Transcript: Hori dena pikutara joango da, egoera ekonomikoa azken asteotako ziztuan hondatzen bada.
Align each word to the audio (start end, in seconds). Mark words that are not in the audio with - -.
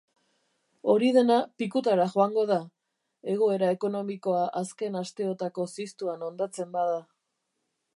Hori 0.93 1.11
dena 1.17 1.35
pikutara 1.63 2.07
joango 2.15 2.47
da, 2.53 2.59
egoera 3.35 3.71
ekonomikoa 3.77 4.43
azken 4.65 5.01
asteotako 5.05 5.71
ziztuan 5.79 6.31
hondatzen 6.31 6.79
bada. 6.81 7.03